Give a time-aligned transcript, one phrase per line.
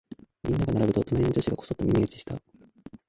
[0.41, 2.41] みんなが並ぶと、隣の女子がこそっと耳打ちした。